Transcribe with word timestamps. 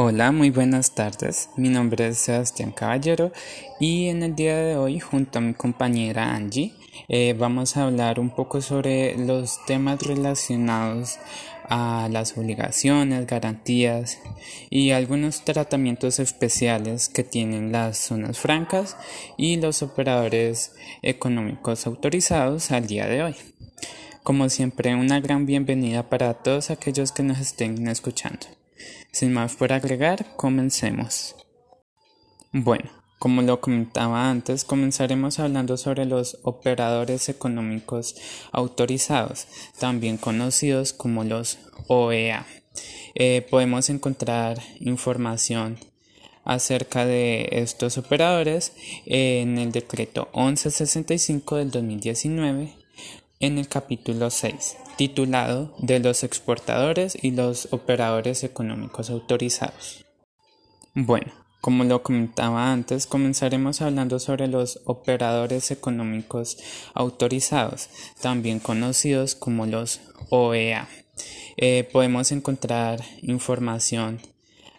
Hola, 0.00 0.30
muy 0.30 0.50
buenas 0.50 0.94
tardes. 0.94 1.50
Mi 1.56 1.70
nombre 1.70 2.06
es 2.06 2.18
Sebastián 2.18 2.70
Caballero 2.70 3.32
y 3.80 4.06
en 4.06 4.22
el 4.22 4.36
día 4.36 4.56
de 4.56 4.76
hoy, 4.76 5.00
junto 5.00 5.40
a 5.40 5.42
mi 5.42 5.54
compañera 5.54 6.36
Angie, 6.36 6.72
eh, 7.08 7.34
vamos 7.36 7.76
a 7.76 7.82
hablar 7.82 8.20
un 8.20 8.30
poco 8.30 8.60
sobre 8.60 9.18
los 9.18 9.58
temas 9.66 10.00
relacionados 10.00 11.18
a 11.68 12.08
las 12.12 12.38
obligaciones, 12.38 13.26
garantías 13.26 14.20
y 14.70 14.92
algunos 14.92 15.44
tratamientos 15.44 16.20
especiales 16.20 17.08
que 17.08 17.24
tienen 17.24 17.72
las 17.72 17.98
zonas 17.98 18.38
francas 18.38 18.96
y 19.36 19.56
los 19.56 19.82
operadores 19.82 20.76
económicos 21.02 21.88
autorizados 21.88 22.70
al 22.70 22.86
día 22.86 23.08
de 23.08 23.24
hoy. 23.24 23.34
Como 24.22 24.48
siempre, 24.48 24.94
una 24.94 25.18
gran 25.18 25.44
bienvenida 25.44 26.08
para 26.08 26.34
todos 26.34 26.70
aquellos 26.70 27.10
que 27.10 27.24
nos 27.24 27.40
estén 27.40 27.88
escuchando. 27.88 28.57
Sin 29.12 29.32
más 29.32 29.56
por 29.56 29.72
agregar, 29.72 30.36
comencemos. 30.36 31.36
Bueno, 32.52 32.90
como 33.18 33.42
lo 33.42 33.60
comentaba 33.60 34.30
antes, 34.30 34.64
comenzaremos 34.64 35.40
hablando 35.40 35.76
sobre 35.76 36.04
los 36.04 36.38
operadores 36.44 37.28
económicos 37.28 38.14
autorizados, 38.52 39.48
también 39.78 40.18
conocidos 40.18 40.92
como 40.92 41.24
los 41.24 41.58
OEA. 41.88 42.46
Eh, 43.14 43.44
podemos 43.50 43.90
encontrar 43.90 44.58
información 44.78 45.78
acerca 46.44 47.04
de 47.04 47.48
estos 47.50 47.98
operadores 47.98 48.72
en 49.04 49.58
el 49.58 49.72
decreto 49.72 50.28
1165 50.32 51.56
del 51.56 51.70
2019 51.72 52.77
en 53.40 53.58
el 53.58 53.68
capítulo 53.68 54.30
6, 54.30 54.76
titulado 54.96 55.74
de 55.78 56.00
los 56.00 56.24
exportadores 56.24 57.16
y 57.20 57.30
los 57.30 57.68
operadores 57.72 58.42
económicos 58.42 59.10
autorizados. 59.10 60.04
Bueno, 60.94 61.32
como 61.60 61.84
lo 61.84 62.02
comentaba 62.02 62.72
antes, 62.72 63.06
comenzaremos 63.06 63.80
hablando 63.80 64.18
sobre 64.18 64.48
los 64.48 64.80
operadores 64.84 65.70
económicos 65.70 66.58
autorizados, 66.94 67.88
también 68.20 68.58
conocidos 68.58 69.34
como 69.34 69.66
los 69.66 70.00
OEA. 70.30 70.88
Eh, 71.56 71.88
podemos 71.92 72.32
encontrar 72.32 73.02
información 73.22 74.20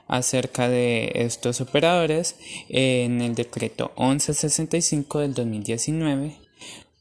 acerca 0.07 0.67
de 0.67 1.11
estos 1.15 1.61
operadores 1.61 2.35
en 2.67 3.21
el 3.21 3.35
decreto 3.35 3.91
1165 3.97 5.19
del 5.19 5.33
2019 5.33 6.48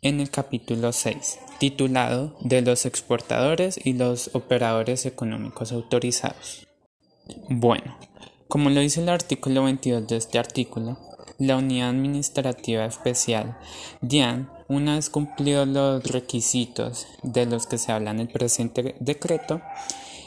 en 0.00 0.20
el 0.20 0.30
capítulo 0.30 0.92
6, 0.92 1.38
titulado 1.58 2.36
de 2.41 2.62
los 2.62 2.86
exportadores 2.86 3.80
y 3.84 3.94
los 3.94 4.30
operadores 4.34 5.06
económicos 5.06 5.72
autorizados. 5.72 6.66
Bueno, 7.48 7.96
como 8.46 8.70
lo 8.70 8.80
dice 8.80 9.02
el 9.02 9.08
artículo 9.08 9.64
22 9.64 10.06
de 10.06 10.16
este 10.16 10.38
artículo, 10.38 10.98
la 11.38 11.56
Unidad 11.56 11.91
Administrativa 11.91 12.84
Especial 12.84 13.58
DIAN, 14.00 14.50
una 14.69 14.96
vez 14.96 15.10
cumplidos 15.10 15.66
los 15.66 16.04
requisitos 16.04 17.06
de 17.22 17.46
los 17.46 17.66
que 17.66 17.78
se 17.78 17.92
habla 17.92 18.10
en 18.10 18.20
el 18.20 18.28
presente 18.28 18.96
decreto, 19.00 19.60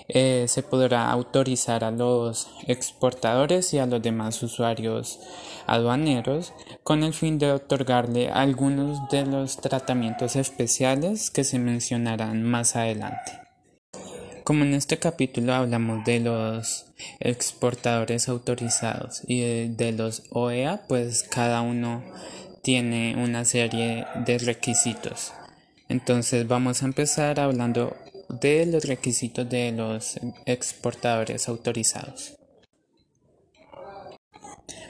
eh, 0.08 0.46
se 0.48 0.64
podrá 0.64 1.10
autorizar 1.10 1.84
a 1.84 1.92
los 1.92 2.50
exportadores 2.68 3.74
y 3.74 3.80
a 3.80 3.86
los 3.86 4.02
demás 4.02 4.42
usuarios 4.44 5.20
aduaneros 5.68 6.54
con 6.84 7.04
el 7.04 7.14
fin 7.14 7.38
de 7.40 7.52
otorgarle 7.52 8.30
algunos 8.30 9.10
de 9.10 9.26
los 9.26 9.58
tratamientos 9.58 10.36
especiales 10.36 11.32
que 11.32 11.44
se 11.44 11.60
mencionarán 11.60 12.44
más 12.44 12.76
adelante. 12.76 13.42
Como 14.44 14.64
en 14.64 14.74
este 14.74 14.98
capítulo 14.98 15.54
hablamos 15.54 16.04
de 16.04 16.20
los 16.20 16.88
exportadores 17.20 18.28
autorizados 18.28 19.22
y 19.28 19.68
de, 19.70 19.92
los 19.92 20.24
OEA, 20.32 20.82
pues 20.88 21.24
cada 21.24 21.62
uno 21.62 22.04
tiene 22.64 23.16
una 23.24 23.46
serie 23.46 24.06
de 24.26 24.40
requisitos. 24.40 25.32
Entonces 25.90 26.48
vamos 26.48 26.82
a 26.82 26.86
empezar 26.86 27.40
hablando 27.40 27.96
de 28.40 28.66
los 28.66 28.86
requisitos 28.86 29.50
de 29.50 29.72
los 29.72 30.20
exportadores 30.46 31.48
autorizados. 31.50 32.38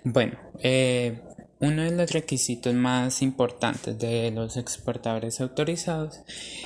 Bueno, 0.03 0.38
eh, 0.63 1.22
uno 1.59 1.84
de 1.84 1.91
los 1.91 2.12
requisitos 2.12 2.74
más 2.74 3.22
importantes 3.22 3.97
de 4.00 4.31
los 4.31 4.57
exportadores 4.57 5.40
autorizados 5.41 6.22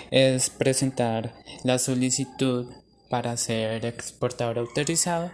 es 0.09 0.50
presentar 0.50 1.34
la 1.64 1.80
solicitud 1.80 2.68
para 3.09 3.35
ser 3.35 3.85
exportador 3.85 4.58
autorizado 4.58 5.31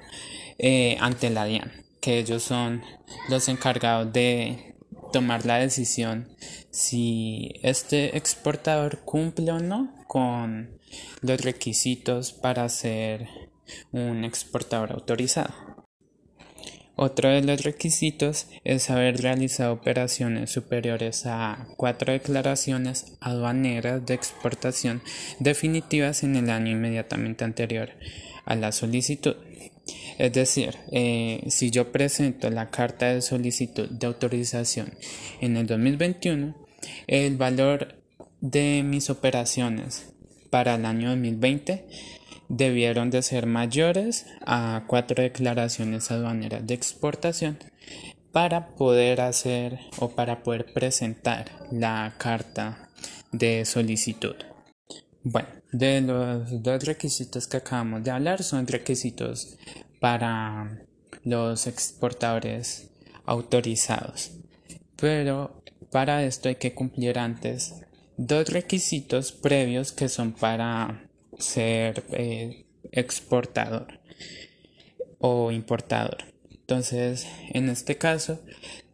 eh, 0.58 0.98
ante 1.00 1.30
la 1.30 1.46
DIAN, 1.46 1.72
que 2.00 2.20
ellos 2.20 2.44
son 2.44 2.82
los 3.30 3.48
encargados 3.50 4.12
de 4.12 4.76
tomar 5.14 5.46
la 5.46 5.60
decisión 5.60 6.36
si 6.72 7.54
este 7.62 8.18
exportador 8.18 9.02
cumple 9.04 9.52
o 9.52 9.60
no 9.60 10.01
con 10.12 10.78
los 11.22 11.40
requisitos 11.40 12.34
para 12.34 12.68
ser 12.68 13.30
un 13.94 14.26
exportador 14.26 14.92
autorizado. 14.92 15.54
Otro 16.98 17.30
de 17.30 17.42
los 17.42 17.64
requisitos 17.64 18.48
es 18.66 18.90
haber 18.90 19.22
realizado 19.22 19.72
operaciones 19.72 20.52
superiores 20.52 21.26
a 21.26 21.66
cuatro 21.78 22.12
declaraciones 22.12 23.14
aduaneras 23.22 24.06
de 24.06 24.14
exportación 24.14 25.02
definitivas 25.40 26.24
en 26.24 26.36
el 26.36 26.50
año 26.50 26.74
inmediatamente 26.74 27.46
anterior 27.46 27.92
a 28.44 28.56
la 28.56 28.74
solicitud. 28.74 29.38
Es 30.18 30.34
decir, 30.34 30.76
eh, 30.92 31.46
si 31.48 31.72
yo 31.72 31.94
presento 31.94 32.50
la 32.50 32.70
carta 32.70 33.14
de 33.14 33.22
solicitud 33.22 33.88
de 33.90 34.08
autorización 34.08 34.94
en 35.40 35.56
el 35.56 35.68
2021, 35.68 36.54
el 37.08 37.38
valor 37.38 38.01
de 38.42 38.84
mis 38.84 39.10
operaciones 39.10 40.14
para 40.50 40.76
el 40.76 40.86
año 40.86 41.10
2020 41.10 41.88
debieron 42.50 43.10
de 43.10 43.22
ser 43.22 43.46
mayores 43.46 44.26
a 44.46 44.84
cuatro 44.88 45.24
declaraciones 45.24 46.12
aduaneras 46.12 46.66
de 46.68 46.74
exportación 46.74 47.58
para 48.32 48.68
poder 48.68 49.22
hacer 49.22 49.80
o 50.00 50.10
para 50.10 50.44
poder 50.44 50.74
presentar 50.74 51.46
la 51.72 52.16
carta 52.18 52.90
de 53.32 53.64
solicitud. 53.66 54.36
Bueno, 55.24 55.50
de 55.72 56.02
los 56.02 56.64
dos 56.64 56.84
requisitos 56.84 57.48
que 57.48 57.58
acabamos 57.58 58.04
de 58.04 58.12
hablar 58.12 58.44
son 58.44 58.68
requisitos 58.68 59.58
para 60.00 60.82
los 61.24 61.68
exportadores 61.68 62.90
autorizados. 63.26 64.32
Pero 64.96 65.62
para 65.92 66.24
esto 66.24 66.50
hay 66.50 66.56
que 66.56 66.74
cumplir 66.74 67.20
antes 67.20 67.76
dos 68.28 68.50
requisitos 68.50 69.32
previos 69.32 69.92
que 69.92 70.08
son 70.08 70.34
para 70.34 71.10
ser 71.40 72.04
eh, 72.12 72.66
exportador 72.92 74.00
o 75.20 75.52
importador. 75.52 76.26
Entonces, 76.52 77.28
en 77.50 77.70
este 77.70 77.98
caso, 77.98 78.40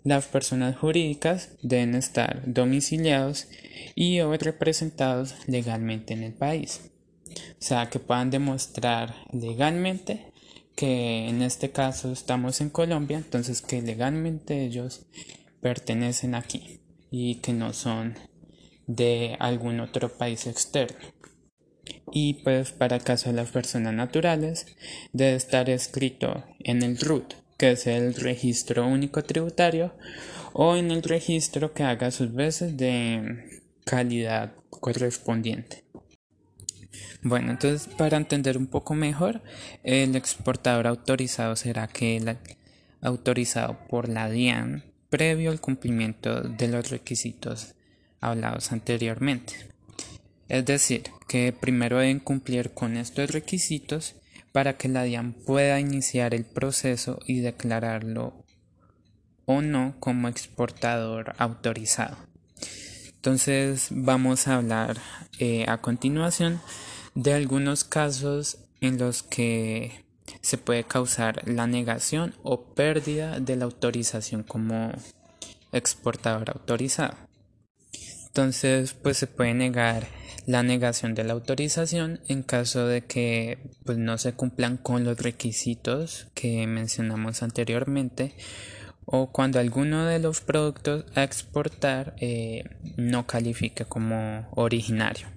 las 0.04 0.26
personas 0.28 0.78
jurídicas 0.78 1.50
deben 1.62 1.96
estar 1.96 2.42
domiciliados 2.46 3.50
y 3.96 4.22
o 4.22 4.32
representados 4.38 5.36
legalmente 5.46 6.14
en 6.14 6.24
el 6.24 6.34
país. 6.34 6.90
O 7.30 7.60
sea, 7.60 7.90
que 7.90 8.00
puedan 8.00 8.30
demostrar 8.30 9.14
legalmente 9.34 10.32
que 10.76 11.28
en 11.28 11.42
este 11.42 11.72
caso 11.72 12.14
estamos 12.14 12.62
en 12.62 12.70
Colombia, 12.70 13.18
entonces 13.18 13.62
que 13.62 13.82
legalmente 13.82 14.64
ellos 14.64 15.06
pertenecen 15.60 16.34
aquí 16.36 16.80
y 17.12 17.36
que 17.36 17.52
no 17.52 17.74
son 17.74 18.16
de 18.88 19.36
algún 19.40 19.80
otro 19.80 20.09
país 20.09 20.48
externo. 20.48 20.98
Y 22.12 22.36
pues 22.36 22.72
para 22.72 22.96
el 22.96 23.03
caso 23.03 23.30
de 23.30 23.36
las 23.36 23.51
personas 23.51 23.94
naturales 23.94 24.66
debe 25.13 25.36
estar 25.36 25.69
escrito 25.69 26.44
en 26.60 26.81
el 26.81 26.98
RUT, 26.98 27.34
que 27.57 27.72
es 27.72 27.86
el 27.88 28.16
registro 28.16 28.88
único 28.88 29.24
tributario, 29.24 29.94
o 30.54 30.75
en 30.75 30.92
el 30.92 31.04
registro 31.04 31.74
que 31.74 31.84
haga 31.84 32.12
sus 32.12 32.34
veces 32.34 32.78
de 32.78 33.62
calidad 33.86 34.54
correspondiente. 34.69 35.84
Bueno, 37.22 37.51
entonces 37.51 37.94
para 37.98 38.18
entender 38.18 38.57
un 38.57 38.68
poco 38.68 38.94
mejor, 38.94 39.42
el 39.84 40.16
exportador 40.16 40.88
autorizado 40.88 41.56
será 41.56 41.84
aquel 41.84 42.38
autorizado 43.01 43.78
por 43.89 44.10
la 44.10 44.30
DIAN 44.30 44.84
previo 45.10 45.51
al 45.51 45.62
cumplimiento 45.62 46.42
de 46.42 46.68
los 46.68 46.89
requisitos 46.89 47.75
hablados 48.22 48.72
anteriormente. 48.72 49.54
Es 50.50 50.66
decir, 50.66 51.04
que 51.28 51.52
primero 51.54 52.00
deben 52.00 52.19
cumplir 52.19 52.72
con 52.72 52.98
estos 52.98 53.31
requisitos 53.31 54.16
para 54.52 54.78
que 54.78 54.88
la 54.88 55.04
DIAN 55.04 55.34
pueda 55.34 55.80
iniciar 55.80 56.34
el 56.34 56.46
proceso 56.46 57.19
y 57.25 57.42
declararlo 57.42 58.34
o 59.46 59.62
no 59.62 59.96
como 60.00 60.28
exportador 60.28 61.36
autorizado. 61.38 62.18
Entonces 63.16 63.88
vamos 63.92 64.48
a 64.48 64.56
hablar 64.56 64.98
eh, 65.40 65.66
a 65.68 65.80
continuación 65.80 66.62
de 67.13 67.34
algunos 67.34 67.84
casos 67.84 68.60
en 68.80 68.98
los 68.98 69.24
que 69.24 70.06
se 70.42 70.58
puede 70.58 70.84
causar 70.84 71.42
la 71.48 71.68
negación 71.68 72.36
o 72.44 72.74
pérdida 72.74 73.40
de 73.40 73.56
la 73.56 73.66
autorización 73.66 74.44
como 74.44 74.92
exportador 75.72 76.52
autorizado. 76.52 77.26
Entonces, 78.27 78.94
pues 78.94 79.18
se 79.18 79.27
puede 79.27 79.53
negar 79.53 80.07
la 80.45 80.63
negación 80.63 81.13
de 81.13 81.24
la 81.24 81.33
autorización 81.33 82.21
en 82.27 82.41
caso 82.44 82.88
de 82.88 83.01
que 83.01 83.59
pues, 83.83 83.97
no 83.97 84.18
se 84.18 84.33
cumplan 84.33 84.77
con 84.77 85.03
los 85.03 85.19
requisitos 85.19 86.27
que 86.33 86.65
mencionamos 86.68 87.44
anteriormente 87.44 88.35
o 89.06 89.31
cuando 89.31 89.59
alguno 89.59 90.06
de 90.06 90.19
los 90.19 90.41
productos 90.41 91.06
a 91.15 91.24
exportar 91.24 92.15
eh, 92.19 92.63
no 92.97 93.25
califique 93.25 93.85
como 93.85 94.47
originario. 94.51 95.27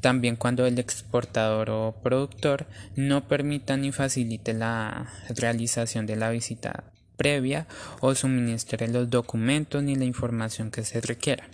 También 0.00 0.36
cuando 0.36 0.66
el 0.66 0.78
exportador 0.78 1.70
o 1.70 2.00
productor 2.02 2.66
no 2.96 3.28
permita 3.28 3.76
ni 3.76 3.92
facilite 3.92 4.54
la 4.54 5.10
realización 5.28 6.06
de 6.06 6.16
la 6.16 6.30
visita 6.30 6.92
previa 7.16 7.66
o 8.00 8.14
suministre 8.14 8.88
los 8.88 9.10
documentos 9.10 9.82
ni 9.82 9.96
la 9.96 10.04
información 10.04 10.70
que 10.70 10.84
se 10.84 11.00
requiera. 11.00 11.48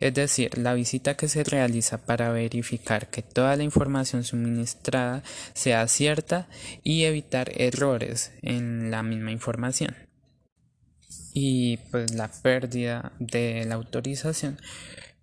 Es 0.00 0.14
decir, 0.14 0.58
la 0.58 0.74
visita 0.74 1.16
que 1.16 1.28
se 1.28 1.44
realiza 1.44 1.98
para 1.98 2.30
verificar 2.30 3.08
que 3.08 3.22
toda 3.22 3.56
la 3.56 3.62
información 3.62 4.24
suministrada 4.24 5.22
sea 5.54 5.88
cierta 5.88 6.48
y 6.82 7.04
evitar 7.04 7.50
errores 7.54 8.32
en 8.42 8.90
la 8.90 9.02
misma 9.02 9.32
información. 9.32 9.96
Y 11.32 11.78
pues 11.90 12.14
la 12.14 12.28
pérdida 12.28 13.12
de 13.18 13.64
la 13.66 13.74
autorización 13.74 14.58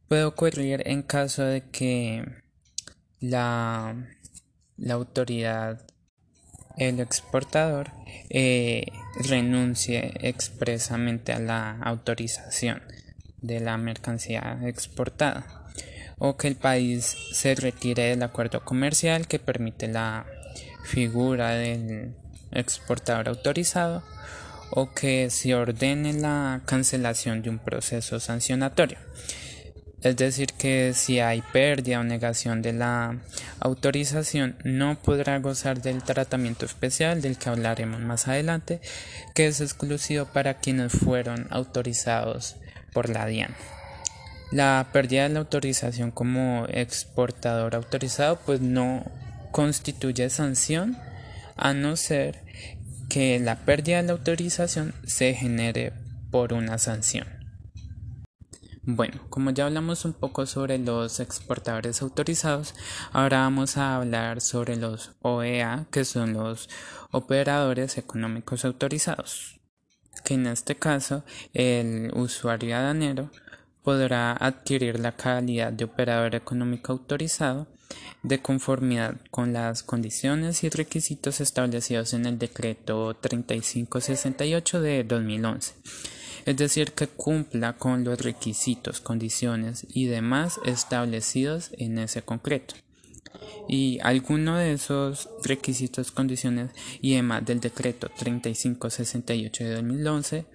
puede 0.07 0.23
ocurrir 0.23 0.83
en 0.85 1.01
caso 1.01 1.43
de 1.43 1.69
que 1.69 2.23
la, 3.19 3.95
la 4.77 4.93
autoridad, 4.93 5.85
el 6.77 6.99
exportador, 6.99 7.91
eh, 8.29 8.85
renuncie 9.27 10.13
expresamente 10.21 11.33
a 11.33 11.39
la 11.39 11.79
autorización 11.79 12.81
de 13.43 13.59
la 13.59 13.77
mercancía 13.77 14.59
exportada 14.63 15.67
o 16.17 16.37
que 16.37 16.47
el 16.47 16.55
país 16.55 17.15
se 17.33 17.53
retire 17.53 18.09
del 18.09 18.23
acuerdo 18.23 18.63
comercial 18.63 19.27
que 19.27 19.39
permite 19.39 19.87
la 19.87 20.25
figura 20.85 21.51
del 21.51 22.15
exportador 22.51 23.27
autorizado 23.29 24.03
o 24.71 24.91
que 24.91 25.29
se 25.29 25.53
ordene 25.53 26.13
la 26.13 26.61
cancelación 26.65 27.41
de 27.41 27.49
un 27.49 27.59
proceso 27.59 28.19
sancionatorio. 28.19 28.97
Es 30.01 30.17
decir, 30.17 30.47
que 30.53 30.93
si 30.93 31.19
hay 31.19 31.41
pérdida 31.53 31.99
o 31.99 32.03
negación 32.03 32.61
de 32.61 32.73
la 32.73 33.19
autorización, 33.59 34.57
no 34.65 34.97
podrá 35.01 35.39
gozar 35.39 35.81
del 35.81 36.03
tratamiento 36.03 36.65
especial 36.65 37.21
del 37.21 37.37
que 37.37 37.49
hablaremos 37.49 38.01
más 38.01 38.27
adelante, 38.27 38.81
que 39.33 39.47
es 39.47 39.61
exclusivo 39.61 40.25
para 40.25 40.55
quienes 40.55 40.91
fueron 40.91 41.47
autorizados 41.51 42.57
por 42.93 43.09
la 43.09 43.25
DIAN. 43.25 43.55
La 44.51 44.87
pérdida 44.93 45.23
de 45.23 45.29
la 45.29 45.39
autorización 45.39 46.11
como 46.11 46.65
exportador 46.69 47.75
autorizado 47.75 48.39
pues 48.45 48.61
no 48.61 49.03
constituye 49.51 50.29
sanción 50.29 50.97
a 51.55 51.73
no 51.73 51.95
ser 51.95 52.43
que 53.09 53.39
la 53.39 53.57
pérdida 53.57 53.97
de 53.97 54.07
la 54.07 54.13
autorización 54.13 54.93
se 55.05 55.33
genere 55.33 55.93
por 56.31 56.53
una 56.53 56.77
sanción. 56.77 57.27
Bueno, 58.85 59.21
como 59.29 59.51
ya 59.51 59.65
hablamos 59.65 60.03
un 60.03 60.11
poco 60.11 60.45
sobre 60.45 60.77
los 60.77 61.21
exportadores 61.21 62.01
autorizados, 62.01 62.75
ahora 63.13 63.39
vamos 63.39 63.77
a 63.77 63.95
hablar 63.95 64.41
sobre 64.41 64.75
los 64.75 65.11
OEA, 65.21 65.85
que 65.89 66.03
son 66.03 66.33
los 66.33 66.69
operadores 67.09 67.97
económicos 67.97 68.65
autorizados, 68.65 69.61
que 70.23 70.35
en 70.35 70.47
este 70.47 70.75
caso 70.75 71.23
el 71.53 72.11
usuario 72.15 72.75
aduanero 72.75 73.29
podrá 73.83 74.33
adquirir 74.33 74.99
la 74.99 75.13
calidad 75.13 75.73
de 75.73 75.85
operador 75.85 76.35
económico 76.35 76.93
autorizado 76.93 77.67
de 78.23 78.41
conformidad 78.41 79.15
con 79.29 79.53
las 79.53 79.83
condiciones 79.83 80.63
y 80.63 80.69
requisitos 80.69 81.41
establecidos 81.41 82.13
en 82.13 82.25
el 82.25 82.39
decreto 82.39 83.13
3568 83.15 84.81
de 84.81 85.03
2011 85.03 85.73
es 86.45 86.57
decir, 86.57 86.91
que 86.91 87.07
cumpla 87.07 87.73
con 87.73 88.03
los 88.03 88.19
requisitos, 88.21 88.99
condiciones 88.99 89.87
y 89.89 90.07
demás 90.07 90.59
establecidos 90.65 91.71
en 91.77 91.97
ese 91.99 92.21
concreto. 92.21 92.75
Y 93.67 93.99
alguno 94.01 94.57
de 94.57 94.73
esos 94.73 95.29
requisitos, 95.43 96.11
condiciones 96.11 96.71
y 97.01 97.15
demás 97.15 97.45
del 97.45 97.59
decreto 97.59 98.09
3568 98.17 99.63
de 99.63 99.75
2011 99.75 100.45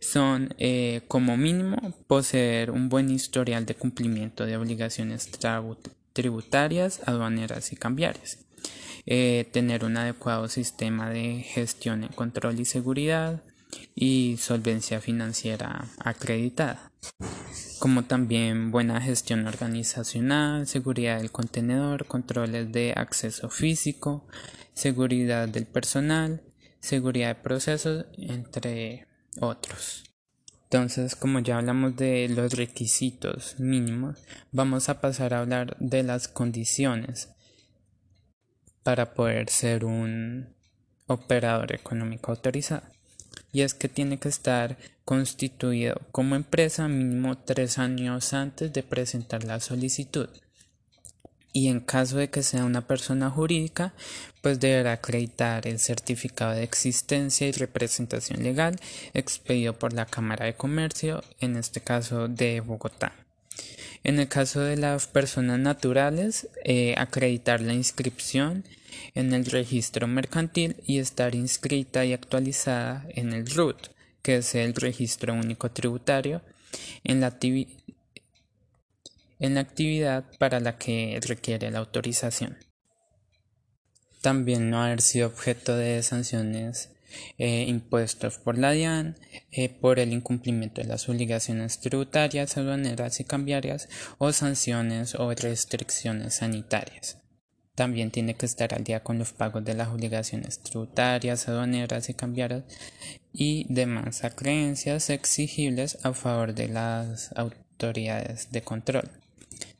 son 0.00 0.54
eh, 0.58 1.02
como 1.08 1.36
mínimo 1.36 1.76
poseer 2.06 2.70
un 2.70 2.88
buen 2.88 3.10
historial 3.10 3.66
de 3.66 3.74
cumplimiento 3.74 4.46
de 4.46 4.56
obligaciones 4.56 5.30
tributarias, 6.12 7.00
aduaneras 7.06 7.72
y 7.72 7.76
cambiarias. 7.76 8.38
Eh, 9.06 9.48
tener 9.52 9.84
un 9.84 9.96
adecuado 9.96 10.48
sistema 10.48 11.10
de 11.10 11.42
gestión, 11.42 12.08
control 12.14 12.60
y 12.60 12.64
seguridad, 12.64 13.42
y 13.94 14.36
solvencia 14.38 15.00
financiera 15.00 15.86
acreditada, 15.98 16.90
como 17.82 18.04
también 18.04 18.70
buena 18.70 19.00
gestión 19.00 19.44
organizacional, 19.48 20.68
seguridad 20.68 21.18
del 21.18 21.32
contenedor, 21.32 22.06
controles 22.06 22.70
de 22.70 22.94
acceso 22.96 23.50
físico, 23.50 24.24
seguridad 24.72 25.48
del 25.48 25.66
personal, 25.66 26.44
seguridad 26.78 27.34
de 27.34 27.42
procesos, 27.42 28.06
entre 28.16 29.08
otros. 29.40 30.04
Entonces, 30.62 31.16
como 31.16 31.40
ya 31.40 31.58
hablamos 31.58 31.96
de 31.96 32.28
los 32.28 32.52
requisitos 32.52 33.58
mínimos, 33.58 34.16
vamos 34.52 34.88
a 34.88 35.00
pasar 35.00 35.34
a 35.34 35.40
hablar 35.40 35.76
de 35.80 36.04
las 36.04 36.28
condiciones 36.28 37.30
para 38.84 39.12
poder 39.12 39.50
ser 39.50 39.84
un 39.84 40.54
operador 41.08 41.74
económico 41.74 42.30
autorizado 42.30 42.84
y 43.52 43.62
es 43.62 43.74
que 43.74 43.88
tiene 43.88 44.18
que 44.18 44.28
estar 44.28 44.76
constituido 45.04 46.00
como 46.12 46.36
empresa 46.36 46.88
mínimo 46.88 47.38
tres 47.38 47.78
años 47.78 48.32
antes 48.32 48.72
de 48.72 48.82
presentar 48.82 49.44
la 49.44 49.60
solicitud. 49.60 50.28
Y 51.54 51.68
en 51.68 51.80
caso 51.80 52.16
de 52.16 52.30
que 52.30 52.42
sea 52.42 52.64
una 52.64 52.86
persona 52.86 53.28
jurídica, 53.28 53.92
pues 54.40 54.58
deberá 54.58 54.92
acreditar 54.92 55.66
el 55.66 55.78
certificado 55.78 56.52
de 56.52 56.62
existencia 56.62 57.46
y 57.46 57.52
representación 57.52 58.42
legal 58.42 58.80
expedido 59.12 59.74
por 59.78 59.92
la 59.92 60.06
Cámara 60.06 60.46
de 60.46 60.54
Comercio, 60.54 61.22
en 61.40 61.56
este 61.56 61.82
caso 61.82 62.28
de 62.28 62.60
Bogotá. 62.60 63.12
En 64.02 64.18
el 64.18 64.28
caso 64.28 64.60
de 64.60 64.78
las 64.78 65.06
personas 65.06 65.58
naturales, 65.58 66.48
eh, 66.64 66.94
acreditar 66.96 67.60
la 67.60 67.74
inscripción 67.74 68.64
en 69.14 69.32
el 69.32 69.46
registro 69.46 70.06
mercantil 70.06 70.76
y 70.86 70.98
estar 70.98 71.34
inscrita 71.34 72.04
y 72.04 72.12
actualizada 72.12 73.06
en 73.10 73.32
el 73.32 73.46
RUT, 73.46 73.88
que 74.22 74.36
es 74.36 74.54
el 74.54 74.74
registro 74.74 75.34
único 75.34 75.70
tributario, 75.70 76.42
en 77.04 77.20
la, 77.20 77.26
actividad 79.60 80.24
para 80.38 80.60
la 80.60 80.78
que 80.78 81.18
requiere 81.26 81.70
la 81.70 81.80
autorización. 81.80 82.56
También 84.20 84.70
no 84.70 84.82
haber 84.82 85.00
sido 85.02 85.26
objeto 85.26 85.76
de 85.76 86.02
sanciones 86.02 86.90
eh, 87.38 87.64
impuestos 87.68 88.38
por 88.38 88.56
la 88.56 88.70
DIAN 88.70 89.16
eh, 89.50 89.68
por 89.68 89.98
el 89.98 90.12
incumplimiento 90.12 90.80
de 90.80 90.88
las 90.88 91.08
obligaciones 91.08 91.80
tributarias, 91.80 92.56
aduaneras 92.56 93.20
y 93.20 93.24
cambiarias 93.24 93.88
o 94.18 94.32
sanciones 94.32 95.14
o 95.16 95.34
restricciones 95.34 96.36
sanitarias. 96.36 97.21
También 97.74 98.10
tiene 98.10 98.34
que 98.34 98.44
estar 98.44 98.74
al 98.74 98.84
día 98.84 99.02
con 99.02 99.18
los 99.18 99.32
pagos 99.32 99.64
de 99.64 99.74
las 99.74 99.88
obligaciones 99.88 100.58
tributarias, 100.60 101.48
aduaneras 101.48 102.10
y 102.10 102.14
cambiarias 102.14 102.64
y 103.32 103.66
demás 103.70 104.24
acreencias 104.24 105.08
exigibles 105.08 105.98
a 106.04 106.12
favor 106.12 106.54
de 106.54 106.68
las 106.68 107.32
autoridades 107.34 108.52
de 108.52 108.62
control. 108.62 109.10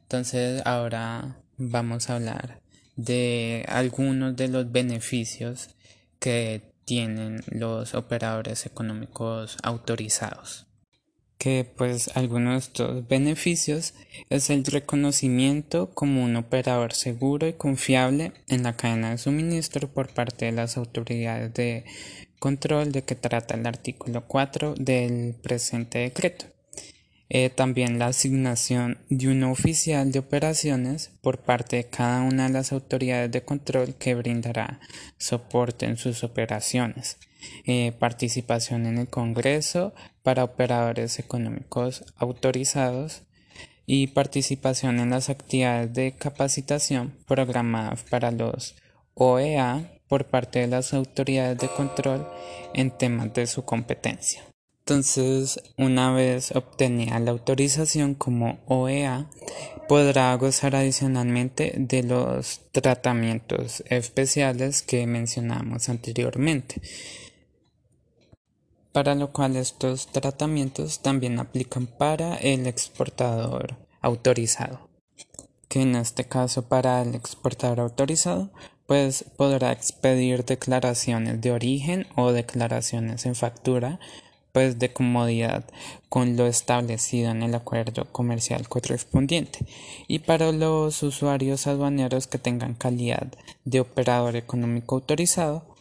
Entonces 0.03 0.63
ahora 0.65 1.37
vamos 1.59 2.09
a 2.09 2.17
hablar 2.17 2.61
de 2.97 3.67
algunos 3.69 4.37
de 4.37 4.49
los 4.49 4.73
beneficios 4.73 5.71
que 6.19 6.63
tienen 6.87 7.43
los 7.47 7.95
operadores 7.95 8.65
económicos 8.67 9.59
autorizados 9.63 10.67
que 11.43 11.67
pues 11.77 12.09
algunos 12.15 12.53
de 12.53 12.59
estos 12.59 13.09
beneficios 13.09 13.95
es 14.31 14.49
el 14.49 14.65
reconocimiento 14.65 15.91
como 15.93 16.23
un 16.23 16.37
operador 16.37 16.93
seguro 16.93 17.49
y 17.49 17.55
confiable 17.55 18.31
en 18.47 18.63
la 18.63 18.77
cadena 18.77 19.11
de 19.11 19.19
suministro 19.19 19.89
por 19.89 20.15
parte 20.15 20.45
de 20.45 20.53
las 20.53 20.77
autoridades 20.77 21.53
de 21.53 21.85
control 22.39 22.93
de 22.93 23.03
que 23.03 23.17
trata 23.17 23.57
el 23.57 23.67
artículo 23.67 24.25
4 24.29 24.77
del 24.79 25.35
presente 25.35 25.99
decreto. 25.99 26.45
Eh, 27.29 27.51
también 27.51 27.99
la 27.99 28.07
asignación 28.07 28.99
de 29.09 29.27
un 29.27 29.43
oficial 29.43 30.13
de 30.13 30.21
operaciones 30.21 31.11
por 31.23 31.39
parte 31.39 31.75
de 31.75 31.85
cada 31.87 32.23
una 32.23 32.47
de 32.47 32.53
las 32.53 32.71
autoridades 32.71 33.33
de 33.33 33.43
control 33.43 33.97
que 33.97 34.15
brindará 34.15 34.79
soporte 35.19 35.87
en 35.87 35.97
sus 35.97 36.23
operaciones. 36.23 37.17
Eh, 37.65 37.93
participación 37.99 38.87
en 38.87 38.99
el 38.99 39.09
Congreso 39.09 39.95
para 40.23 40.45
operadores 40.45 41.19
económicos 41.19 42.05
autorizados 42.17 43.23
y 43.87 44.09
participación 44.09 45.01
en 45.01 45.11
las 45.11 45.29
actividades 45.29 45.93
de 45.93 46.13
capacitación 46.13 47.15
programadas 47.27 48.05
para 48.05 48.31
los 48.31 48.77
OEA 49.15 49.93
por 50.09 50.27
parte 50.27 50.61
de 50.61 50.69
las 50.69 50.95
autoridades 50.95 51.59
de 51.59 51.69
control 51.69 52.27
en 52.75 52.91
temas 52.91 53.33
de 53.35 53.47
su 53.47 53.65
competencia. 53.65 54.43
Entonces, 54.81 55.63
una 55.77 56.13
vez 56.13 56.51
obtenida 56.53 57.19
la 57.21 57.31
autorización 57.31 58.15
como 58.15 58.59
OEA, 58.67 59.31
podrá 59.89 60.35
gozar 60.35 60.75
adicionalmente 60.75 61.75
de 61.77 62.03
los 62.03 62.63
tratamientos 62.73 63.85
especiales 63.89 64.83
que 64.83 65.07
mencionamos 65.07 65.89
anteriormente, 65.89 66.83
para 68.93 69.15
lo 69.15 69.33
cual 69.33 69.57
estos 69.57 70.07
tratamientos 70.07 71.01
también 71.01 71.39
aplican 71.39 71.87
para 71.87 72.37
el 72.37 72.67
exportador 72.67 73.77
autorizado, 74.01 74.89
que 75.69 75.83
en 75.83 75.97
este 75.97 76.25
caso 76.25 76.63
para 76.69 77.03
el 77.03 77.15
exportador 77.15 77.81
autorizado 77.81 78.51
pues 78.87 79.25
podrá 79.37 79.73
expedir 79.73 80.45
declaraciones 80.45 81.41
de 81.41 81.53
origen 81.53 82.07
o 82.17 82.33
declaraciones 82.33 83.25
en 83.27 83.35
factura 83.35 83.99
pues 84.53 84.79
de 84.79 84.93
comodidad 84.93 85.65
con 86.11 86.37
lo 86.37 86.47
establecido 86.47 87.31
en 87.31 87.43
el 87.43 87.55
acuerdo 87.55 88.05
comercial 88.13 88.69
correspondiente. 88.69 89.65
Y 90.09 90.19
para 90.19 90.53
los 90.53 91.03
usuarios 91.03 91.67
aduaneros 91.67 92.27
que 92.27 92.39
tengan 92.39 92.75
calidad 92.75 93.29
de 93.65 93.81
operador 93.81 94.37
económico 94.37 94.97
autorizado 94.97 95.72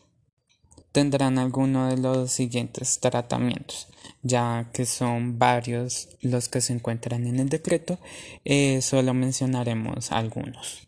tendrán 0.91 1.37
alguno 1.37 1.87
de 1.87 1.97
los 1.97 2.31
siguientes 2.31 2.99
tratamientos 2.99 3.87
ya 4.23 4.69
que 4.73 4.85
son 4.85 5.39
varios 5.39 6.09
los 6.21 6.49
que 6.49 6.61
se 6.61 6.73
encuentran 6.73 7.27
en 7.27 7.39
el 7.39 7.49
decreto 7.49 7.99
eh, 8.45 8.81
solo 8.81 9.13
mencionaremos 9.13 10.11
algunos 10.11 10.87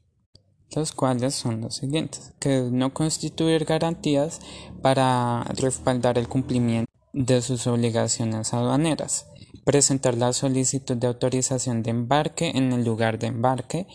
los 0.75 0.91
cuales 0.91 1.35
son 1.35 1.61
los 1.61 1.75
siguientes 1.75 2.33
que 2.39 2.67
no 2.71 2.93
constituir 2.93 3.65
garantías 3.65 4.39
para 4.81 5.43
respaldar 5.55 6.17
el 6.17 6.27
cumplimiento 6.27 6.91
de 7.13 7.41
sus 7.41 7.67
obligaciones 7.67 8.53
aduaneras, 8.53 9.27
presentar 9.63 10.17
la 10.17 10.33
solicitud 10.33 10.97
de 10.97 11.07
autorización 11.07 11.83
de 11.83 11.91
embarque 11.91 12.51
en 12.55 12.73
el 12.73 12.83
lugar 12.83 13.19
de 13.19 13.27
embarque 13.27 13.87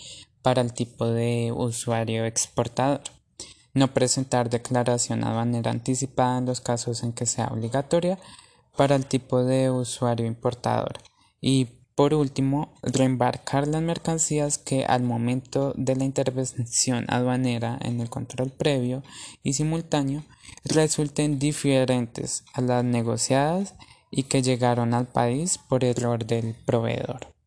para 0.43 0.63
el 0.63 0.73
tipo 0.73 1.07
de 1.07 1.53
usuario 1.55 2.25
exportador, 2.25 3.03
no 3.79 3.95
presentar 3.95 4.51
declaración 4.51 5.25
aduanera 5.25 5.71
anticipada 5.71 6.39
en 6.39 6.47
los 6.47 6.61
casos 6.61 7.03
en 7.03 7.13
que 7.13 7.27
sea 7.27 7.49
obligatoria 7.49 8.19
para 8.77 8.97
el 8.97 9.07
tipo 9.07 9.45
de 9.45 9.71
usuario 9.71 10.27
importador 10.27 10.99
y 11.41 11.69
por 11.99 12.15
último, 12.15 12.73
reembarcar 12.85 13.67
las 13.67 13.83
mercancías 13.83 14.57
que 14.57 14.85
al 14.85 15.03
momento 15.03 15.75
de 15.77 15.97
la 15.97 16.05
intervención 16.05 17.05
aduanera 17.09 17.77
en 17.83 18.01
el 18.01 18.09
control 18.09 18.53
previo 18.53 19.03
y 19.43 19.55
simultáneo 19.55 20.23
resulten 20.65 21.41
diferentes 21.41 22.45
a 22.55 22.61
las 22.61 22.85
negociadas 22.85 23.75
y 24.13 24.23
que 24.23 24.43
llegaron 24.43 24.95
al 24.95 25.09
país 25.09 25.59
por 25.59 25.83
error 25.83 26.25
del 26.25 26.55
proveedor. 26.55 27.38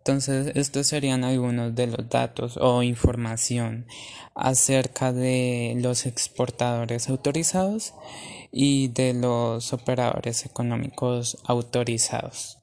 Entonces, 0.00 0.52
estos 0.56 0.86
serían 0.86 1.24
algunos 1.24 1.74
de 1.74 1.86
los 1.86 2.08
datos 2.08 2.56
o 2.56 2.82
información 2.82 3.86
acerca 4.34 5.12
de 5.12 5.74
los 5.76 6.06
exportadores 6.06 7.10
autorizados 7.10 7.92
y 8.50 8.88
de 8.88 9.12
los 9.12 9.74
operadores 9.74 10.46
económicos 10.46 11.36
autorizados. 11.44 12.58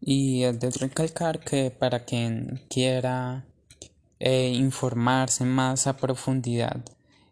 Y 0.00 0.44
es 0.44 0.58
de 0.58 0.70
recalcar 0.70 1.40
que 1.40 1.70
para 1.70 2.06
quien 2.06 2.64
quiera 2.70 3.44
eh, 4.18 4.52
informarse 4.54 5.44
más 5.44 5.86
a 5.86 5.98
profundidad 5.98 6.82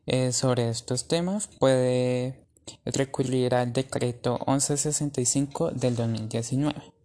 eh, 0.05 0.33
sobre 0.33 0.69
estos 0.69 1.09
temas 1.09 1.47
puede 1.47 2.45
recurrir 2.85 3.55
al 3.55 3.73
decreto 3.73 4.39
1165 4.47 5.71
del 5.71 5.97
2019. 5.97 7.02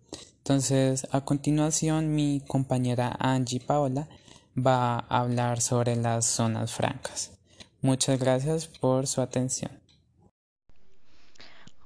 Entonces, 0.48 1.06
a 1.12 1.25
continuación, 1.25 2.16
mi 2.16 2.42
compañera 2.48 3.13
Angie 3.20 3.60
Paola 3.60 4.08
va 4.56 5.00
a 5.00 5.20
hablar 5.20 5.60
sobre 5.60 5.98
las 5.98 6.24
zonas 6.24 6.74
francas. 6.74 7.38
Muchas 7.82 8.18
gracias 8.18 8.70
por 8.70 9.08
su 9.08 9.20
atención. 9.20 9.72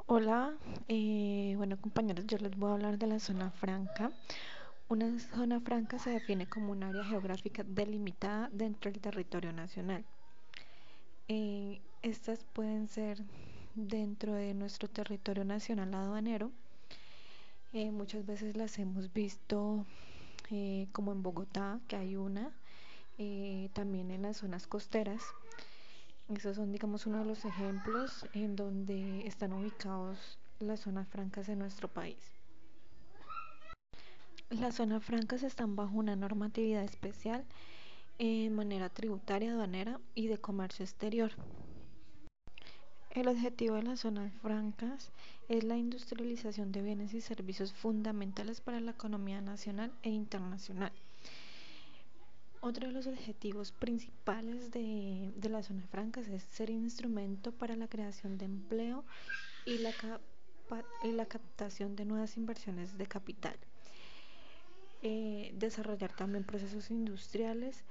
Hola, 0.05 0.53
eh, 0.87 1.55
bueno 1.57 1.81
compañeros, 1.81 2.27
yo 2.27 2.37
les 2.37 2.55
voy 2.55 2.69
a 2.69 2.73
hablar 2.73 2.99
de 2.99 3.07
la 3.07 3.19
zona 3.19 3.49
franca. 3.49 4.11
Una 4.89 5.17
zona 5.17 5.59
franca 5.61 5.97
se 5.97 6.11
define 6.11 6.45
como 6.45 6.71
un 6.71 6.83
área 6.83 7.03
geográfica 7.03 7.63
delimitada 7.63 8.47
dentro 8.53 8.91
del 8.91 9.01
territorio 9.01 9.53
nacional. 9.53 10.05
Eh, 11.29 11.81
estas 12.03 12.43
pueden 12.53 12.87
ser 12.87 13.23
dentro 13.73 14.35
de 14.35 14.53
nuestro 14.53 14.87
territorio 14.87 15.45
nacional 15.45 15.95
aduanero. 15.95 16.51
Eh, 17.73 17.89
muchas 17.91 18.25
veces 18.25 18.57
las 18.57 18.77
hemos 18.79 19.13
visto 19.13 19.85
como 20.91 21.13
en 21.13 21.23
Bogotá, 21.23 21.79
que 21.87 21.95
hay 21.95 22.17
una, 22.17 22.51
también 23.73 24.11
en 24.11 24.23
las 24.23 24.37
zonas 24.37 24.67
costeras. 24.67 25.21
Esos 26.27 26.57
son, 26.57 26.73
digamos, 26.73 27.05
uno 27.05 27.19
de 27.19 27.25
los 27.25 27.45
ejemplos 27.45 28.25
en 28.33 28.57
donde 28.57 29.25
están 29.25 29.53
ubicados 29.53 30.37
las 30.59 30.81
zonas 30.81 31.07
francas 31.07 31.47
de 31.47 31.55
nuestro 31.55 31.87
país. 31.87 32.17
Las 34.49 34.75
zonas 34.75 35.05
francas 35.05 35.43
están 35.43 35.77
bajo 35.77 35.95
una 35.95 36.17
normatividad 36.17 36.83
especial 36.83 37.45
en 38.17 38.53
manera 38.53 38.89
tributaria, 38.89 39.53
aduanera 39.53 40.01
y 40.15 40.27
de 40.27 40.37
comercio 40.37 40.83
exterior. 40.83 41.31
El 43.11 43.27
objetivo 43.27 43.75
de 43.75 43.83
las 43.83 43.99
zonas 44.01 44.31
francas 44.41 45.11
es 45.49 45.63
la 45.63 45.77
industrialización 45.77 46.71
de 46.71 46.81
bienes 46.81 47.13
y 47.13 47.21
servicios 47.21 47.73
fundamentales 47.73 48.61
para 48.61 48.79
la 48.79 48.91
economía 48.91 49.41
nacional 49.41 49.91
e 50.03 50.09
internacional 50.09 50.91
otro 52.61 52.87
de 52.87 52.93
los 52.93 53.07
objetivos 53.07 53.71
principales 53.71 54.71
de, 54.71 55.31
las 55.49 55.65
zonas 55.65 55.89
francas 55.89 56.27
es 56.27 56.43
ser 56.43 56.69
instrumento 56.69 57.51
para 57.51 57.75
la 57.75 57.87
creación 57.87 58.37
de 58.37 58.45
empleo 58.45 59.03
y 59.65 59.79
la, 59.79 59.91
y 61.03 61.11
la 61.11 61.25
captación 61.25 61.95
de 61.95 62.05
nuevas 62.05 62.37
inversiones 62.37 62.97
de 62.99 63.07
capital. 63.07 63.57
Eh, 65.01 65.51
desarrollar 65.55 66.15
también 66.15 66.43
procesos 66.43 66.91
industriales 66.91 67.83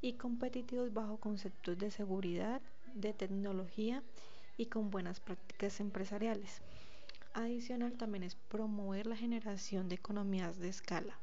y 0.00 0.14
competitivos 0.14 0.92
bajo 0.92 1.18
conceptos 1.18 1.78
de 1.78 1.92
seguridad, 1.92 2.60
de 2.94 3.12
tecnología 3.12 4.02
y 4.60 4.66
con 4.66 4.90
buenas 4.90 5.20
prácticas 5.20 5.80
empresariales. 5.80 6.60
Adicional 7.32 7.94
también 7.94 8.24
es 8.24 8.34
promover 8.34 9.06
la 9.06 9.16
generación 9.16 9.88
de 9.88 9.94
economías 9.94 10.58
de 10.58 10.68
escala. 10.68 11.18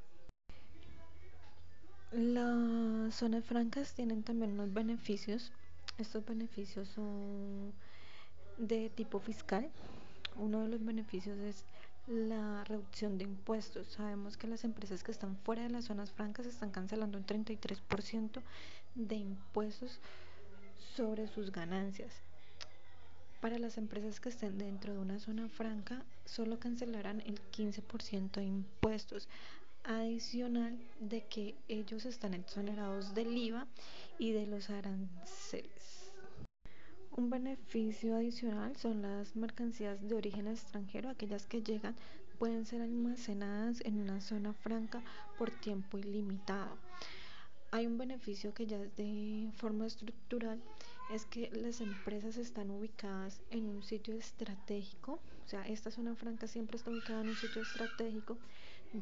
Las 2.12 3.14
zonas 3.14 3.46
francas 3.46 3.94
tienen 3.94 4.24
también 4.24 4.54
unos 4.54 4.74
beneficios. 4.74 5.52
Estos 6.00 6.26
beneficios 6.26 6.88
son 6.88 7.74
de 8.58 8.90
tipo 8.90 9.20
fiscal. 9.20 9.70
Uno 10.36 10.64
de 10.64 10.70
los 10.70 10.84
beneficios 10.84 11.38
es 11.38 11.64
la 12.08 12.64
reducción 12.64 13.20
de 13.20 13.26
impuestos. 13.26 13.86
Sabemos 13.86 14.36
que 14.36 14.48
las 14.48 14.64
empresas 14.64 15.04
que 15.04 15.12
están 15.12 15.38
fuera 15.38 15.62
de 15.62 15.70
las 15.70 15.86
zonas 15.86 16.12
francas 16.12 16.48
están 16.48 16.72
cancelando 16.72 17.20
un 17.20 17.26
33% 17.28 18.42
de 18.96 19.16
impuestos 19.16 20.00
sobre 20.96 21.28
sus 21.28 21.52
ganancias. 21.52 22.27
Para 23.42 23.60
las 23.60 23.78
empresas 23.78 24.20
que 24.20 24.30
estén 24.30 24.58
dentro 24.58 24.94
de 24.94 25.00
una 25.00 25.20
zona 25.20 25.48
franca, 25.48 26.04
solo 26.26 26.60
cancelarán 26.60 27.22
el 27.22 27.40
15% 27.52 28.32
de 28.32 28.46
impuestos 28.46 29.30
adicional 29.84 30.78
de 31.00 31.24
que 31.26 31.56
ellos 31.68 32.06
están 32.06 32.34
exonerados 32.34 33.14
del 33.14 33.38
IVA 33.38 33.68
y 34.18 34.32
de 34.32 34.48
los 34.48 34.70
aranceles. 34.72 36.12
Un 37.12 37.30
beneficio 37.30 38.16
adicional 38.16 38.76
son 38.76 39.02
las 39.02 39.36
mercancías 39.36 40.08
de 40.08 40.16
origen 40.16 40.48
extranjero, 40.48 41.10
aquellas 41.10 41.46
que 41.46 41.62
llegan 41.62 41.96
pueden 42.38 42.66
ser 42.66 42.82
almacenadas 42.82 43.82
en 43.82 44.02
una 44.02 44.20
zona 44.20 44.54
franca 44.54 45.02
por 45.38 45.52
tiempo 45.52 45.98
ilimitado. 45.98 46.78
Hay 47.72 47.86
un 47.86 47.98
beneficio 47.98 48.54
que 48.54 48.66
ya 48.66 48.78
es 48.78 48.96
de 48.96 49.50
forma 49.56 49.88
estructural, 49.88 50.62
es 51.10 51.26
que 51.26 51.50
las 51.52 51.82
empresas 51.82 52.38
están 52.38 52.70
ubicadas 52.70 53.40
en 53.52 53.70
un 53.70 53.84
sitio 53.84 54.16
estratégico, 54.16 55.20
o 55.46 55.50
sea, 55.50 55.66
esta 55.68 55.92
zona 55.92 56.16
franca 56.16 56.48
siempre 56.48 56.78
está 56.78 56.92
ubicada 56.92 57.22
en 57.22 57.30
un 57.30 57.36
sitio 57.36 57.62
estratégico 57.62 58.38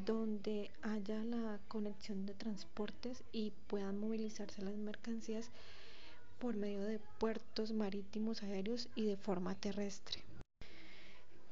donde 0.06 0.72
haya 0.82 1.24
la 1.24 1.60
conexión 1.68 2.26
de 2.26 2.34
transportes 2.34 3.24
y 3.32 3.54
puedan 3.68 4.00
movilizarse 4.00 4.62
las 4.62 4.76
mercancías 4.76 5.50
por 6.40 6.56
medio 6.56 6.84
de 6.84 7.00
puertos 7.20 7.72
marítimos, 7.72 8.44
aéreos 8.44 8.90
y 8.96 9.06
de 9.06 9.18
forma 9.18 9.56
terrestre. 9.56 10.24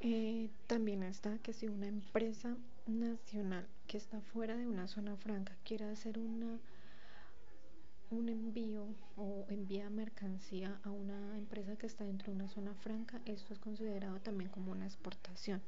Eh, 0.00 0.50
también 0.66 1.02
está 1.02 1.38
que 1.38 1.52
si 1.52 1.66
una 1.66 1.86
empresa 1.86 2.56
nacional 2.86 3.66
que 3.86 3.96
está 3.96 4.20
fuera 4.20 4.56
de 4.56 4.66
una 4.66 4.86
zona 4.86 5.16
franca 5.16 5.56
quiere 5.64 5.86
hacer 5.86 6.18
una 6.18 6.58
un 8.14 8.28
envío 8.28 8.86
o 9.16 9.46
envía 9.48 9.90
mercancía 9.90 10.78
a 10.84 10.90
una 10.90 11.36
empresa 11.36 11.76
que 11.76 11.86
está 11.86 12.04
dentro 12.04 12.32
de 12.32 12.36
una 12.36 12.48
zona 12.48 12.74
franca, 12.74 13.20
esto 13.26 13.52
es 13.52 13.58
considerado 13.58 14.20
también 14.20 14.50
como 14.50 14.72
una 14.72 14.86
exportación. 14.86 15.60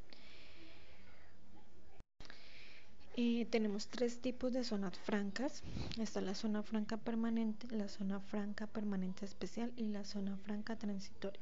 Eh, 3.18 3.46
tenemos 3.50 3.88
tres 3.88 4.20
tipos 4.20 4.52
de 4.52 4.62
zonas 4.62 4.98
francas. 4.98 5.62
Está 5.98 6.20
la 6.20 6.34
zona 6.34 6.62
franca 6.62 6.98
permanente, 6.98 7.66
la 7.74 7.88
zona 7.88 8.20
franca 8.20 8.66
permanente 8.66 9.24
especial 9.24 9.72
y 9.76 9.86
la 9.86 10.04
zona 10.04 10.36
franca 10.36 10.76
transitoria. 10.76 11.40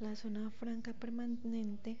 La 0.00 0.16
zona 0.16 0.50
franca 0.50 0.94
permanente 0.94 1.98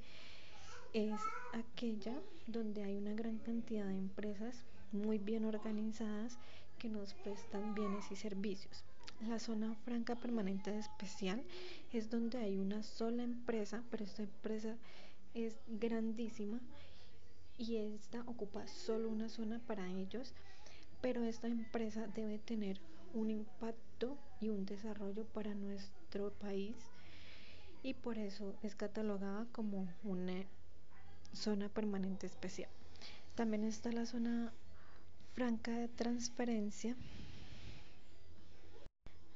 es 0.94 1.20
aquella 1.52 2.14
donde 2.46 2.84
hay 2.84 2.96
una 2.96 3.12
gran 3.12 3.36
cantidad 3.38 3.86
de 3.86 3.98
empresas 3.98 4.64
muy 4.92 5.18
bien 5.18 5.44
organizadas 5.44 6.38
que 6.82 6.88
nos 6.88 7.14
prestan 7.14 7.76
bienes 7.76 8.10
y 8.10 8.16
servicios. 8.16 8.82
La 9.28 9.38
zona 9.38 9.72
franca 9.84 10.16
permanente 10.16 10.76
especial 10.76 11.40
es 11.92 12.10
donde 12.10 12.38
hay 12.38 12.58
una 12.58 12.82
sola 12.82 13.22
empresa, 13.22 13.84
pero 13.88 14.02
esta 14.02 14.24
empresa 14.24 14.76
es 15.32 15.60
grandísima 15.68 16.58
y 17.56 17.76
esta 17.76 18.22
ocupa 18.22 18.66
solo 18.66 19.08
una 19.08 19.28
zona 19.28 19.60
para 19.60 19.88
ellos, 19.92 20.34
pero 21.00 21.22
esta 21.22 21.46
empresa 21.46 22.08
debe 22.08 22.40
tener 22.40 22.80
un 23.14 23.30
impacto 23.30 24.18
y 24.40 24.48
un 24.48 24.66
desarrollo 24.66 25.24
para 25.26 25.54
nuestro 25.54 26.32
país 26.32 26.74
y 27.84 27.94
por 27.94 28.18
eso 28.18 28.56
es 28.64 28.74
catalogada 28.74 29.46
como 29.52 29.86
una 30.02 30.46
zona 31.32 31.68
permanente 31.68 32.26
especial. 32.26 32.70
También 33.36 33.62
está 33.62 33.92
la 33.92 34.04
zona 34.04 34.52
franca 35.34 35.70
de 35.72 35.88
transferencia. 35.88 36.96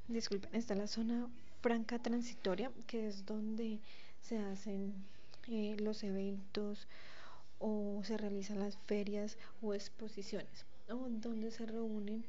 Disculpen, 0.09 0.55
está 0.55 0.75
la 0.75 0.87
zona 0.87 1.29
franca 1.63 1.99
transitoria, 1.99 2.71
que 2.87 3.09
es 3.09 3.27
donde 3.27 3.81
se 4.21 4.39
hacen 4.39 4.95
eh, 5.49 5.77
los 5.81 6.05
eventos 6.05 6.87
o 7.59 8.03
se 8.05 8.17
realizan 8.17 8.61
las 8.61 8.77
ferias 8.87 9.39
o 9.63 9.75
exposiciones, 9.75 10.67
o 10.89 11.09
donde 11.09 11.51
se 11.51 11.67
reúnen 11.67 12.25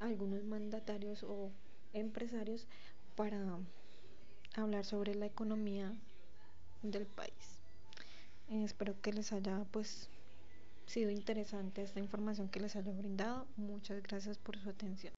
algunos 0.00 0.42
mandatarios 0.44 1.22
o 1.22 1.50
empresarios 1.92 2.66
para 3.14 3.58
hablar 4.56 4.84
sobre 4.84 5.14
la 5.14 5.26
economía 5.26 5.92
del 6.82 7.06
país. 7.06 7.60
Eh, 8.48 8.64
espero 8.64 9.00
que 9.00 9.12
les 9.12 9.32
haya 9.32 9.64
pues 9.70 10.08
sido 10.86 11.10
interesante 11.10 11.82
esta 11.82 12.00
información 12.00 12.48
que 12.48 12.60
les 12.60 12.76
haya 12.76 12.92
brindado. 12.92 13.46
Muchas 13.56 14.02
gracias 14.02 14.38
por 14.38 14.58
su 14.58 14.70
atención. 14.70 15.14